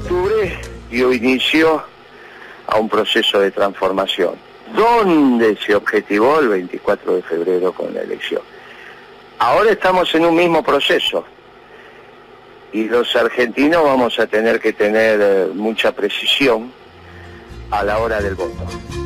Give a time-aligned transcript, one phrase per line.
[0.00, 0.58] octubre
[0.90, 1.82] dio inicio
[2.66, 4.34] a un proceso de transformación,
[4.74, 8.42] donde se objetivó el 24 de febrero con la elección.
[9.38, 11.24] Ahora estamos en un mismo proceso
[12.72, 16.72] y los argentinos vamos a tener que tener eh, mucha precisión
[17.70, 18.99] a la hora del voto.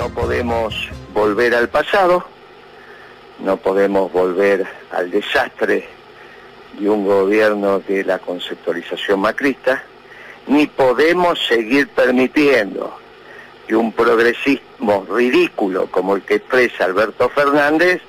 [0.00, 2.24] No podemos volver al pasado,
[3.38, 5.86] no podemos volver al desastre
[6.78, 9.84] de un gobierno de la conceptualización macrista,
[10.46, 12.96] ni podemos seguir permitiendo
[13.68, 18.00] que un progresismo ridículo como el que expresa Alberto Fernández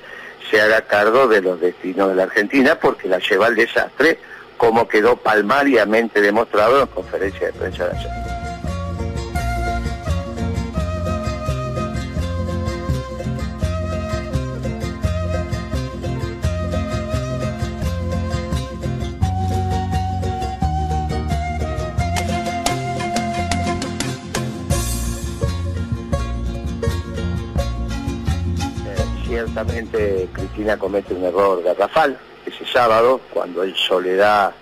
[0.50, 4.18] se haga cargo de los destinos de la Argentina porque la lleva al desastre
[4.56, 8.21] como quedó palmariamente demostrado en la conferencia de prensa de ayer.
[30.32, 34.52] Cristina comete un error garrafal ese sábado, cuando en Soledad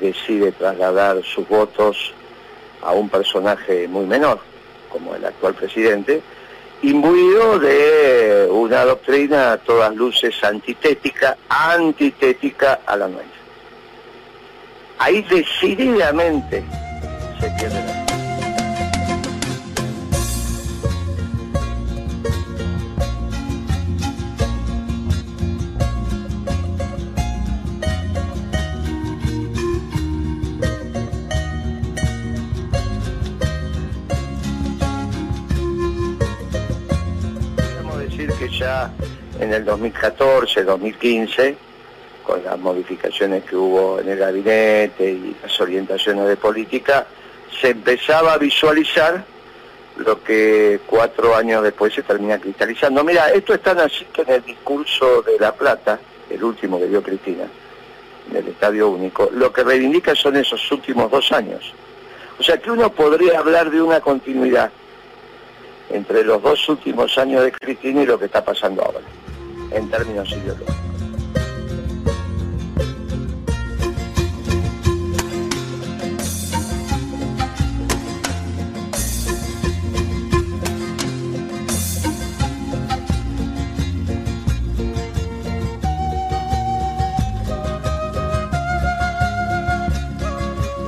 [0.00, 2.12] decide trasladar sus votos
[2.82, 4.38] a un personaje muy menor,
[4.88, 6.22] como el actual presidente,
[6.82, 13.40] imbuido de una doctrina a todas luces antitética, antitética a la nuestra.
[14.98, 16.62] Ahí decididamente
[17.40, 18.13] se pierde la
[39.40, 41.56] en el 2014, 2015,
[42.24, 47.06] con las modificaciones que hubo en el gabinete y las orientaciones de política,
[47.60, 49.24] se empezaba a visualizar
[49.98, 53.04] lo que cuatro años después se termina cristalizando.
[53.04, 56.00] Mira, esto es tan así que en el discurso de La Plata,
[56.30, 57.44] el último que dio Cristina,
[58.32, 61.72] del Estadio Único, lo que reivindica son esos últimos dos años.
[62.38, 64.70] O sea que uno podría hablar de una continuidad
[65.94, 68.98] entre los dos últimos años de Cristina y lo que está pasando ahora,
[69.70, 70.74] en términos ideológicos.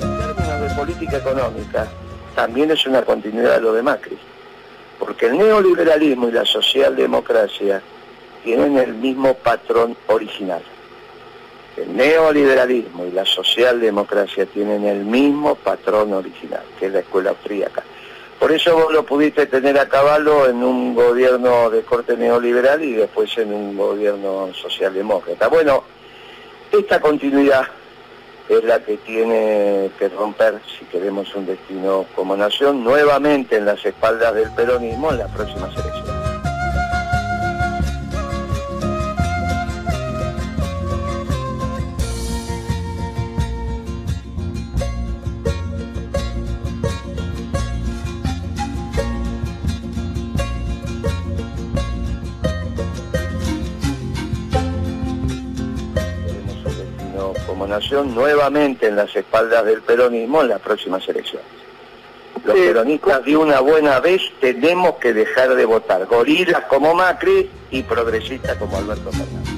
[0.02, 1.86] En términos de política económica,
[2.34, 4.18] también es una continuidad de lo de Macri
[4.98, 7.82] porque el neoliberalismo y la socialdemocracia
[8.44, 10.62] tienen el mismo patrón original.
[11.76, 17.82] El neoliberalismo y la socialdemocracia tienen el mismo patrón original, que es la escuela austríaca.
[18.38, 22.92] Por eso vos lo pudiste tener a caballo en un gobierno de corte neoliberal y
[22.92, 25.48] después en un gobierno socialdemócrata.
[25.48, 25.84] Bueno,
[26.70, 27.66] esta continuidad
[28.48, 33.84] es la que tiene que romper, si queremos un destino como nación, nuevamente en las
[33.84, 36.05] espaldas del peronismo en las próximas elecciones.
[57.56, 61.48] Como nación nuevamente en las espaldas del peronismo en las próximas elecciones.
[62.44, 67.82] Los peronistas de una buena vez tenemos que dejar de votar gorilas como Macri y
[67.82, 69.55] progresistas como Alberto Fernández.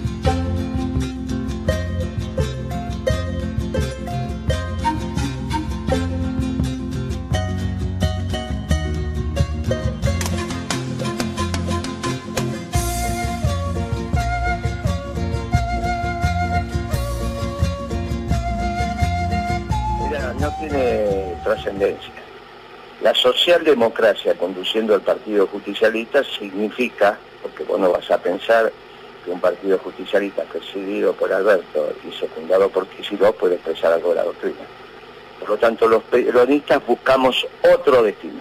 [20.41, 22.13] No tiene trascendencia.
[23.03, 28.73] La socialdemocracia conduciendo al Partido Justicialista significa, porque vos no vas a pensar
[29.25, 34.17] que un partido justicialista presidido por Alberto y secundado por Kicillof puede expresar algo de
[34.17, 34.67] la doctrina.
[35.39, 38.41] Por lo tanto, los peronistas buscamos otro destino.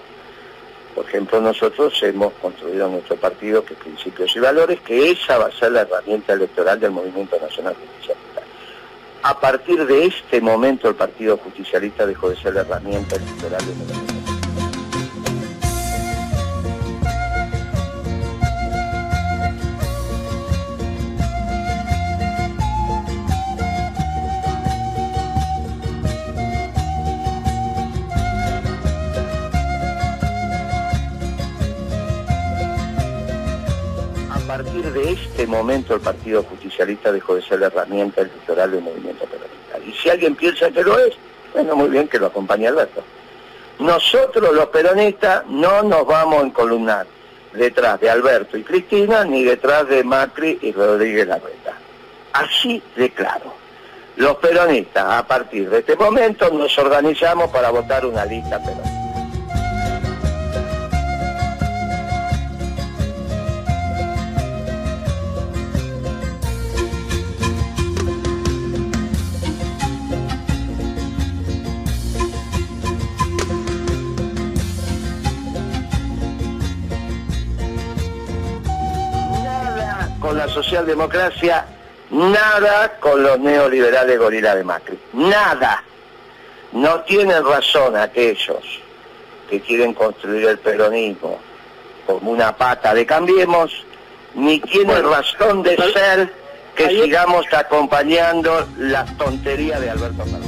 [0.96, 5.52] Por ejemplo, nosotros hemos construido nuestro partido que principios y valores, que esa va a
[5.52, 8.42] ser la herramienta electoral del Movimiento Nacional Justicialista.
[9.28, 13.76] A partir de este momento el Partido Justicialista dejó de ser la herramienta electoral del
[13.76, 14.17] Movimiento
[34.82, 39.80] de este momento el Partido Justicialista dejó de ser la herramienta electoral del movimiento peronista.
[39.86, 41.14] Y si alguien piensa que lo es,
[41.54, 43.04] bueno, muy bien que lo acompañe Alberto.
[43.80, 47.08] Nosotros los peronistas no nos vamos a encolumnar
[47.54, 51.74] detrás de Alberto y Cristina, ni detrás de Macri y Rodríguez Larreta.
[52.34, 53.54] Así de claro.
[54.16, 58.97] Los peronistas, a partir de este momento, nos organizamos para votar una lista peronista.
[80.28, 81.66] Con la socialdemocracia,
[82.12, 85.00] nada con los neoliberales gorila de Macri.
[85.14, 85.82] Nada.
[86.74, 88.62] No tienen razón aquellos
[89.50, 91.40] que quieren construir el peronismo
[92.06, 93.72] como una pata de Cambiemos,
[94.36, 96.34] ni tienen razón de ser
[96.76, 100.47] que sigamos acompañando las tonterías de Alberto Fernández.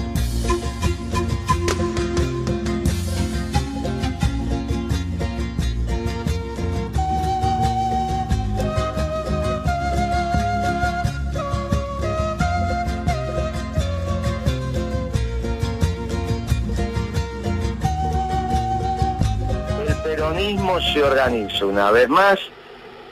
[20.29, 22.39] Peronismo se organiza una vez más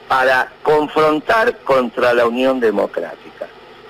[0.07, 3.47] para confrontar contra la Unión Democrática.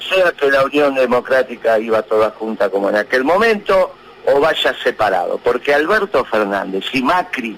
[0.10, 3.94] Sea que la Unión Democrática iba toda junta como en aquel momento
[4.26, 7.58] o vaya separado, porque Alberto Fernández y Macri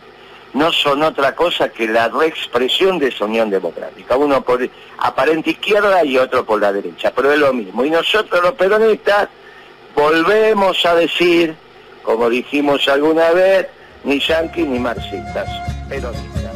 [0.53, 4.67] no son otra cosa que la reexpresión de esa Unión Democrática, uno por
[4.97, 7.85] aparente izquierda y otro por la derecha, pero es lo mismo.
[7.85, 9.29] Y nosotros los peronistas
[9.95, 11.55] volvemos a decir,
[12.03, 13.67] como dijimos alguna vez,
[14.03, 15.49] ni yanquis ni marxistas,
[15.89, 16.55] peronistas.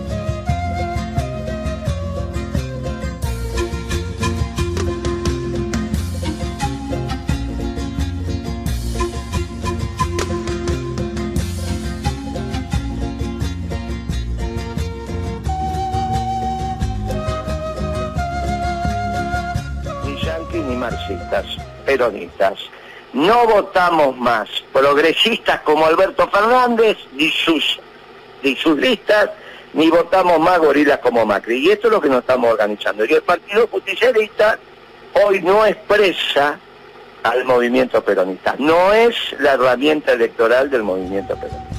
[20.06, 22.83] Ni yanquis ni marxistas, peronistas
[23.13, 27.80] no votamos más progresistas como Alberto Fernández ni sus,
[28.42, 29.30] ni sus listas,
[29.74, 31.57] ni votamos más gorilas como Macri.
[31.57, 33.06] Y esto es lo que nos estamos organizando.
[33.06, 34.60] Y el Partido Justicialista
[35.25, 36.60] hoy no expresa
[37.21, 41.73] al movimiento peronista, no es la herramienta electoral del movimiento peronista.